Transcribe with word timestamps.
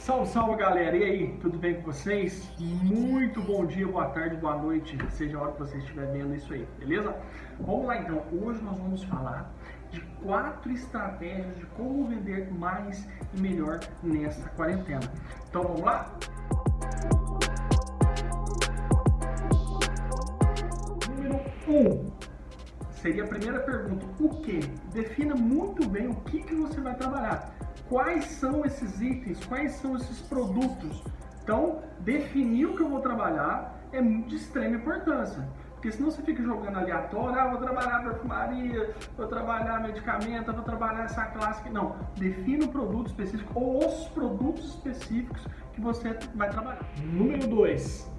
Salve, 0.00 0.30
salve 0.30 0.56
galera! 0.56 0.96
E 0.96 1.04
aí, 1.04 1.38
tudo 1.42 1.58
bem 1.58 1.74
com 1.74 1.92
vocês? 1.92 2.50
Muito 2.58 3.42
bom 3.42 3.66
dia, 3.66 3.86
boa 3.86 4.06
tarde, 4.06 4.34
boa 4.36 4.56
noite, 4.56 4.96
seja 5.10 5.36
a 5.36 5.42
hora 5.42 5.52
que 5.52 5.58
você 5.58 5.76
estiver 5.76 6.10
vendo 6.10 6.34
isso 6.34 6.54
aí, 6.54 6.66
beleza? 6.78 7.14
Vamos 7.60 7.84
lá 7.84 7.98
então, 7.98 8.24
hoje 8.32 8.62
nós 8.62 8.78
vamos 8.78 9.04
falar 9.04 9.52
de 9.90 10.00
quatro 10.22 10.72
estratégias 10.72 11.54
de 11.54 11.66
como 11.66 12.08
vender 12.08 12.50
mais 12.50 13.06
e 13.34 13.40
melhor 13.42 13.78
nessa 14.02 14.48
quarentena. 14.48 15.02
Então 15.50 15.64
vamos 15.64 15.82
lá? 15.82 16.10
Número 21.10 21.40
1. 21.68 21.76
Um, 21.76 22.10
seria 22.90 23.24
a 23.24 23.28
primeira 23.28 23.60
pergunta. 23.60 24.06
O 24.18 24.40
que? 24.40 24.60
Defina 24.94 25.34
muito 25.34 25.86
bem 25.86 26.08
o 26.08 26.14
que, 26.22 26.42
que 26.42 26.54
você 26.54 26.80
vai 26.80 26.94
trabalhar 26.94 27.54
quais 27.90 28.24
são 28.26 28.64
esses 28.64 29.02
itens, 29.02 29.44
quais 29.44 29.72
são 29.72 29.96
esses 29.96 30.20
produtos. 30.20 31.02
Então, 31.42 31.82
definir 31.98 32.66
o 32.66 32.76
que 32.76 32.82
eu 32.82 32.88
vou 32.88 33.00
trabalhar 33.00 33.78
é 33.92 34.00
de 34.00 34.36
extrema 34.36 34.76
importância. 34.76 35.46
Porque 35.72 35.90
senão 35.90 36.10
você 36.10 36.22
fica 36.22 36.42
jogando 36.42 36.78
aleatório, 36.78 37.40
ah, 37.40 37.48
vou 37.48 37.58
trabalhar 37.58 38.04
perfumaria, 38.04 38.94
vou 39.16 39.26
trabalhar 39.26 39.80
medicamento, 39.80 40.52
vou 40.52 40.62
trabalhar 40.62 41.04
essa 41.04 41.24
classe. 41.24 41.68
Não, 41.70 41.96
defina 42.16 42.66
o 42.66 42.68
produto 42.68 43.08
específico 43.08 43.58
ou 43.58 43.88
os 43.88 44.06
produtos 44.08 44.66
específicos 44.66 45.44
que 45.72 45.80
você 45.80 46.16
vai 46.34 46.48
trabalhar. 46.48 46.84
Número 47.02 47.48
2. 47.48 48.12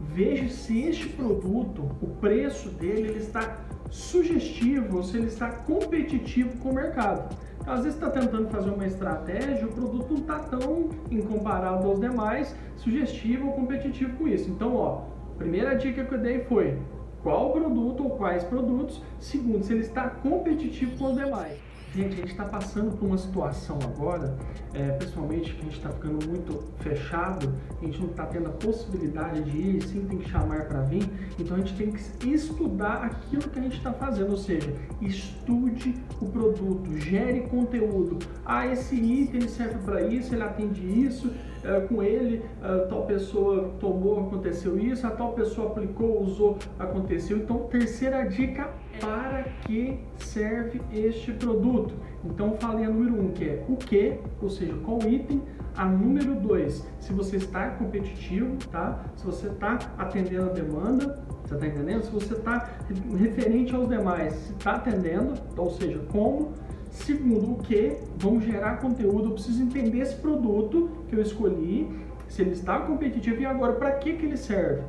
Veja 0.00 0.48
se 0.50 0.82
este 0.82 1.08
produto, 1.08 1.90
o 2.00 2.06
preço 2.20 2.68
dele, 2.68 3.08
ele 3.08 3.18
está 3.18 3.56
sugestivo, 3.90 5.02
se 5.02 5.16
ele 5.16 5.26
está 5.26 5.50
competitivo 5.50 6.56
com 6.58 6.70
o 6.70 6.74
mercado. 6.74 7.34
Às 7.66 7.84
vezes 7.84 7.94
está 7.94 8.10
tentando 8.10 8.48
fazer 8.48 8.70
uma 8.70 8.86
estratégia, 8.86 9.66
o 9.66 9.72
produto 9.72 10.06
não 10.10 10.20
está 10.20 10.38
tão 10.38 10.88
incomparado 11.10 11.86
aos 11.86 12.00
demais, 12.00 12.54
sugestivo 12.76 13.48
ou 13.48 13.52
competitivo 13.52 14.16
com 14.16 14.26
isso. 14.26 14.50
Então, 14.50 14.74
ó, 14.76 15.02
primeira 15.36 15.74
dica 15.76 16.04
que 16.04 16.14
eu 16.14 16.18
dei 16.18 16.40
foi 16.44 16.78
qual 17.22 17.52
produto 17.52 18.02
ou 18.02 18.10
quais 18.10 18.42
produtos, 18.44 19.02
segundo, 19.18 19.62
se 19.62 19.72
ele 19.74 19.82
está 19.82 20.08
competitivo 20.08 20.96
com 20.96 21.12
os 21.12 21.16
demais. 21.16 21.58
Gente, 21.94 22.14
a 22.14 22.16
gente 22.18 22.30
está 22.30 22.44
passando 22.44 22.96
por 22.96 23.06
uma 23.06 23.18
situação 23.18 23.76
agora, 23.82 24.36
é, 24.72 24.92
pessoalmente, 24.92 25.52
que 25.52 25.60
a 25.60 25.64
gente 25.64 25.76
está 25.76 25.88
ficando 25.88 26.24
muito 26.24 26.62
fechado, 26.78 27.52
a 27.82 27.84
gente 27.84 28.00
não 28.00 28.10
está 28.10 28.26
tendo 28.26 28.46
a 28.46 28.52
possibilidade 28.52 29.42
de 29.42 29.56
ir, 29.56 29.82
sim 29.82 30.06
tem 30.06 30.18
que 30.18 30.30
chamar 30.30 30.66
para 30.66 30.82
vir, 30.82 31.10
então 31.36 31.56
a 31.56 31.58
gente 31.58 31.74
tem 31.74 31.90
que 31.90 32.28
estudar 32.28 33.04
aquilo 33.04 33.42
que 33.42 33.58
a 33.58 33.62
gente 33.62 33.76
está 33.76 33.92
fazendo, 33.92 34.30
ou 34.30 34.36
seja, 34.36 34.72
estude 35.02 35.96
o 36.20 36.26
produto, 36.26 36.96
gere 37.00 37.40
conteúdo. 37.48 38.18
Ah, 38.46 38.68
esse 38.68 38.94
item 38.94 39.48
serve 39.48 39.78
para 39.84 40.00
isso, 40.02 40.32
ele 40.32 40.44
atende 40.44 40.80
isso, 40.80 41.32
é, 41.64 41.80
com 41.80 42.02
ele 42.02 42.42
é, 42.62 42.86
pessoa 43.10 43.70
tomou, 43.80 44.20
aconteceu 44.20 44.78
isso, 44.78 45.04
a 45.06 45.10
tal 45.10 45.32
pessoa 45.32 45.68
aplicou, 45.68 46.22
usou, 46.22 46.56
aconteceu. 46.78 47.38
Então, 47.38 47.58
terceira 47.64 48.24
dica, 48.24 48.70
para 49.00 49.42
que 49.66 49.98
serve 50.16 50.80
este 50.92 51.32
produto? 51.32 51.94
Então, 52.24 52.56
falei 52.60 52.84
a 52.84 52.88
número 52.88 53.20
um, 53.20 53.32
que 53.32 53.44
é 53.44 53.64
o 53.68 53.76
que, 53.76 54.18
ou 54.40 54.48
seja, 54.48 54.74
qual 54.84 54.98
item. 55.02 55.42
A 55.76 55.86
número 55.86 56.34
dois, 56.34 56.86
se 56.98 57.12
você 57.12 57.36
está 57.36 57.70
competitivo, 57.70 58.56
tá? 58.70 59.04
Se 59.16 59.24
você 59.24 59.46
está 59.46 59.78
atendendo 59.96 60.50
a 60.50 60.52
demanda, 60.52 61.22
você 61.44 61.54
está 61.54 61.66
entendendo? 61.66 62.02
Se 62.02 62.10
você 62.10 62.34
está 62.34 62.68
referente 63.16 63.74
aos 63.74 63.88
demais, 63.88 64.34
se 64.34 64.52
está 64.52 64.72
atendendo, 64.72 65.34
ou 65.56 65.70
seja, 65.70 66.00
como 66.10 66.52
Segundo, 66.90 67.52
o 67.52 67.56
que? 67.58 67.96
Vamos 68.16 68.44
gerar 68.44 68.80
conteúdo, 68.80 69.26
eu 69.26 69.34
preciso 69.34 69.62
entender 69.62 70.00
esse 70.00 70.16
produto 70.16 70.90
que 71.08 71.14
eu 71.14 71.22
escolhi, 71.22 71.88
se 72.30 72.42
ele 72.42 72.52
está 72.52 72.78
competitivo 72.80 73.42
e 73.42 73.44
agora 73.44 73.74
para 73.74 73.92
que, 73.92 74.14
que 74.14 74.24
ele 74.24 74.36
serve. 74.36 74.82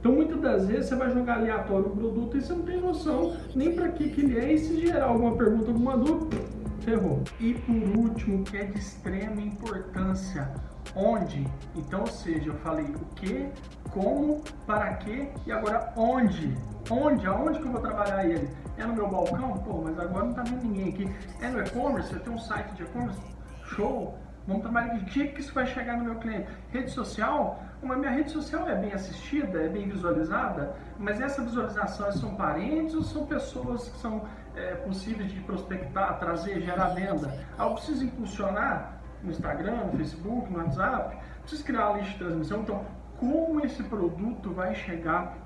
Então 0.00 0.12
muitas 0.12 0.40
das 0.40 0.66
vezes 0.66 0.86
você 0.86 0.96
vai 0.96 1.10
jogar 1.12 1.38
aleatório 1.38 1.86
o 1.86 1.96
produto 1.96 2.36
e 2.36 2.40
você 2.40 2.52
não 2.52 2.62
tem 2.62 2.80
noção 2.80 3.36
nem 3.54 3.74
para 3.74 3.88
que, 3.88 4.08
que 4.08 4.22
ele 4.22 4.38
é 4.38 4.52
e 4.52 4.58
se 4.58 4.80
gerar 4.80 5.06
alguma 5.06 5.36
pergunta, 5.36 5.68
alguma 5.68 5.96
dúvida, 5.96 6.36
ferrou. 6.80 7.22
E 7.38 7.54
por 7.54 7.98
último, 7.98 8.44
que 8.44 8.56
é 8.56 8.64
de 8.64 8.78
extrema 8.78 9.40
importância, 9.40 10.50
onde. 10.94 11.46
Então, 11.74 12.00
ou 12.00 12.06
seja, 12.06 12.50
eu 12.50 12.54
falei 12.58 12.86
o 12.86 13.14
que, 13.16 13.48
como, 13.90 14.42
para 14.66 14.94
que 14.94 15.28
e 15.46 15.52
agora 15.52 15.92
onde. 15.96 16.56
Onde? 16.88 17.26
Aonde 17.26 17.58
que 17.58 17.66
eu 17.66 17.72
vou 17.72 17.80
trabalhar 17.80 18.24
ele? 18.24 18.48
É 18.78 18.84
no 18.84 18.94
meu 18.94 19.08
balcão? 19.08 19.58
Pô, 19.58 19.82
mas 19.82 19.98
agora 19.98 20.26
não 20.26 20.34
tá 20.34 20.44
vendo 20.44 20.62
ninguém 20.62 20.88
aqui. 20.90 21.10
É 21.40 21.48
no 21.48 21.60
e-commerce? 21.60 22.12
Eu 22.12 22.20
tenho 22.20 22.36
um 22.36 22.38
site 22.38 22.72
de 22.74 22.84
e-commerce? 22.84 23.20
Show! 23.64 24.16
Vamos 24.46 24.62
trabalhar 24.62 24.98
que 25.06 25.26
que 25.28 25.40
isso 25.40 25.52
vai 25.52 25.66
chegar 25.66 25.96
no 25.96 26.04
meu 26.04 26.14
cliente? 26.16 26.48
Rede 26.70 26.90
social? 26.90 27.62
Uma 27.82 27.96
minha 27.96 28.10
rede 28.10 28.30
social 28.30 28.68
é 28.68 28.76
bem 28.76 28.92
assistida, 28.92 29.60
é 29.60 29.68
bem 29.68 29.88
visualizada, 29.88 30.76
mas 30.98 31.20
essa 31.20 31.42
visualização 31.42 32.12
são 32.12 32.34
parentes 32.36 32.94
ou 32.94 33.02
são 33.02 33.26
pessoas 33.26 33.88
que 33.88 33.98
são 33.98 34.24
é, 34.54 34.74
possíveis 34.76 35.32
de 35.32 35.40
prospectar, 35.40 36.18
trazer, 36.18 36.60
gerar 36.60 36.90
venda? 36.90 37.36
Ah, 37.58 37.64
eu 37.64 37.74
preciso 37.74 38.04
impulsionar 38.04 39.00
no 39.22 39.30
Instagram, 39.30 39.86
no 39.86 39.96
Facebook, 39.96 40.52
no 40.52 40.58
WhatsApp, 40.58 41.16
preciso 41.40 41.64
criar 41.64 41.90
uma 41.90 41.98
lista 41.98 42.12
de 42.12 42.18
transmissão. 42.18 42.60
Então, 42.60 42.84
como 43.18 43.64
esse 43.64 43.82
produto 43.82 44.52
vai 44.52 44.74
chegar 44.74 45.36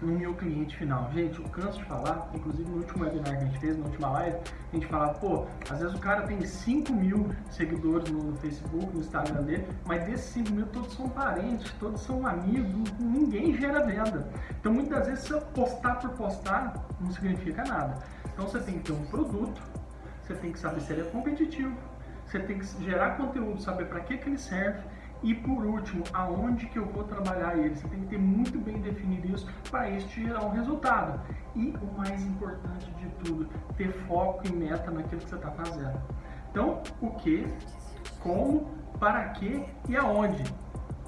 no 0.00 0.12
meu 0.18 0.34
cliente 0.34 0.76
final. 0.76 1.10
Gente, 1.12 1.38
eu 1.38 1.48
canso 1.48 1.78
de 1.78 1.84
falar, 1.84 2.30
inclusive 2.34 2.68
no 2.68 2.78
último 2.78 3.04
webinar 3.04 3.36
que 3.36 3.36
a 3.36 3.46
gente 3.46 3.58
fez, 3.58 3.76
na 3.76 3.84
última 3.84 4.10
live, 4.10 4.36
a 4.72 4.76
gente 4.76 4.86
falava, 4.86 5.14
pô, 5.14 5.46
às 5.70 5.78
vezes 5.78 5.94
o 5.94 5.98
cara 5.98 6.22
tem 6.22 6.40
5 6.44 6.92
mil 6.92 7.30
seguidores 7.50 8.10
no 8.10 8.36
Facebook, 8.36 8.94
no 8.94 9.00
Instagram 9.00 9.42
dele, 9.42 9.66
mas 9.86 10.04
desses 10.04 10.26
5 10.32 10.52
mil 10.52 10.66
todos 10.66 10.92
são 10.94 11.08
parentes, 11.08 11.70
todos 11.72 12.00
são 12.02 12.26
amigos, 12.26 12.92
ninguém 12.98 13.56
gera 13.56 13.84
venda. 13.84 14.28
Então 14.60 14.72
muitas 14.72 15.06
vezes 15.06 15.24
se 15.24 15.32
eu 15.32 15.40
postar 15.40 15.96
por 15.96 16.10
postar, 16.10 16.74
não 17.00 17.10
significa 17.10 17.64
nada. 17.64 18.02
Então 18.32 18.46
você 18.46 18.60
tem 18.60 18.78
que 18.78 18.84
ter 18.84 18.92
um 18.92 19.06
produto, 19.06 19.60
você 20.22 20.34
tem 20.34 20.52
que 20.52 20.58
saber 20.58 20.80
se 20.80 20.92
ele 20.92 21.02
é 21.02 21.04
competitivo, 21.04 21.76
você 22.26 22.38
tem 22.40 22.58
que 22.58 22.84
gerar 22.84 23.16
conteúdo, 23.16 23.60
saber 23.60 23.86
para 23.86 24.00
que, 24.00 24.18
que 24.18 24.28
ele 24.28 24.38
serve 24.38 24.80
e 25.22 25.34
por 25.34 25.64
último, 25.64 26.04
aonde 26.12 26.66
que 26.66 26.78
eu 26.78 26.86
vou 26.86 27.02
trabalhar 27.04 27.56
ele? 27.56 27.74
Você 27.74 27.88
tem 27.88 28.00
que 28.00 28.06
ter 28.06 28.18
muito 28.18 28.58
bem 28.58 28.80
definido 28.80 29.34
isso 29.34 29.46
para 29.70 29.90
isso 29.90 30.08
gerar 30.08 30.44
um 30.44 30.50
resultado. 30.50 31.20
E 31.56 31.74
o 31.82 31.98
mais 31.98 32.22
importante 32.22 32.90
de 32.92 33.08
tudo, 33.24 33.48
ter 33.76 33.92
foco 34.06 34.46
e 34.46 34.52
meta 34.52 34.90
naquilo 34.90 35.20
que 35.20 35.28
você 35.28 35.34
está 35.34 35.50
fazendo. 35.50 36.00
Então, 36.50 36.82
o 37.00 37.10
que, 37.10 37.46
como, 38.20 38.70
para 39.00 39.24
que 39.30 39.64
e 39.88 39.96
aonde. 39.96 40.42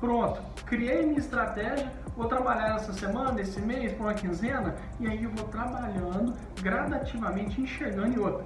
Pronto, 0.01 0.41
criei 0.65 1.07
minha 1.07 1.19
estratégia, 1.19 1.93
vou 2.17 2.27
trabalhar 2.27 2.77
essa 2.77 2.93
semana, 2.93 3.41
esse 3.41 3.61
mês, 3.61 3.93
por 3.93 4.05
uma 4.05 4.15
quinzena, 4.15 4.75
e 4.99 5.07
aí 5.07 5.23
eu 5.23 5.31
vou 5.31 5.47
trabalhando 5.49 6.35
gradativamente, 6.61 7.61
enxergando 7.61 8.09
em 8.09 8.19
outra. 8.19 8.45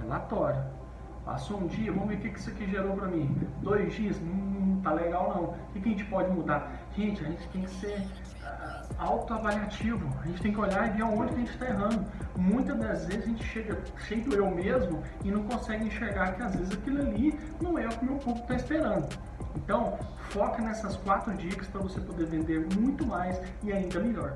Relatório 0.00 0.83
Passou 1.24 1.58
um 1.58 1.66
dia, 1.66 1.90
vamos 1.90 2.08
ver 2.08 2.16
o 2.16 2.20
que 2.20 2.38
isso 2.38 2.50
aqui 2.50 2.66
gerou 2.70 2.94
para 2.94 3.08
mim. 3.08 3.34
Dois 3.62 3.94
dias, 3.94 4.16
hum, 4.18 4.78
tá 4.82 4.92
legal 4.92 5.32
não. 5.34 5.44
O 5.44 5.72
que, 5.72 5.88
a 5.88 5.92
gente 5.92 6.04
pode 6.04 6.30
mudar? 6.30 6.70
Gente, 6.94 7.24
a 7.24 7.28
gente 7.28 7.48
tem 7.48 7.62
que 7.62 7.70
ser 7.70 7.98
uh, 7.98 8.94
autoavaliativo. 8.98 10.06
A 10.22 10.26
gente 10.26 10.42
tem 10.42 10.52
que 10.52 10.60
olhar 10.60 10.86
e 10.86 10.96
ver 10.98 11.02
onde 11.02 11.32
a 11.32 11.36
gente 11.36 11.50
está 11.50 11.66
errando. 11.66 12.04
Muitas 12.36 12.78
das 12.78 13.06
vezes 13.06 13.24
a 13.24 13.26
gente 13.28 13.44
chega 13.44 13.82
cheio 14.06 14.34
eu 14.34 14.50
mesmo 14.50 15.02
e 15.24 15.30
não 15.30 15.44
consegue 15.44 15.86
enxergar 15.86 16.34
que 16.34 16.42
às 16.42 16.54
vezes 16.54 16.72
aquilo 16.74 17.00
ali 17.00 17.38
não 17.60 17.78
é 17.78 17.86
o 17.86 17.88
que 17.88 18.04
o 18.04 18.04
meu 18.04 18.16
público 18.16 18.42
está 18.42 18.56
esperando. 18.56 19.08
Então, 19.56 19.98
foca 20.28 20.60
nessas 20.60 20.96
quatro 20.96 21.32
dicas 21.34 21.66
para 21.68 21.80
você 21.80 22.00
poder 22.00 22.26
vender 22.26 22.66
muito 22.78 23.06
mais 23.06 23.40
e 23.62 23.72
ainda 23.72 23.98
melhor. 23.98 24.34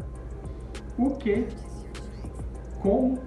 O 0.97 1.16
que, 1.16 1.48
como, 2.81 3.19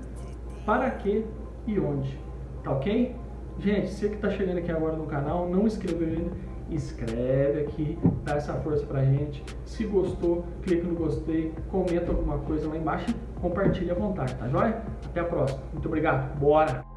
para 0.66 0.90
que 0.90 1.28
e 1.68 1.80
onde. 1.80 2.20
Tá 2.64 2.72
ok? 2.72 3.21
Gente, 3.60 3.90
você 3.90 4.10
que 4.10 4.16
está 4.16 4.30
chegando 4.30 4.58
aqui 4.58 4.72
agora 4.72 4.96
no 4.96 5.06
canal, 5.06 5.48
não 5.48 5.68
inscreveu 5.68 6.08
ainda, 6.08 6.32
inscreve 6.70 7.62
aqui, 7.62 7.98
dá 8.24 8.36
essa 8.36 8.54
força 8.56 8.86
pra 8.86 9.04
gente. 9.04 9.44
Se 9.66 9.84
gostou, 9.84 10.46
clica 10.64 10.88
no 10.88 10.96
gostei, 10.96 11.54
comenta 11.70 12.12
alguma 12.12 12.40
coisa 12.40 12.68
lá 12.68 12.78
embaixo, 12.78 13.14
compartilha 13.40 13.94
à 13.94 13.96
vontade, 13.96 14.34
tá 14.36 14.48
joia? 14.48 14.82
Até 15.06 15.20
a 15.20 15.26
próxima. 15.26 15.62
Muito 15.74 15.88
obrigado. 15.88 16.38
Bora! 16.40 16.91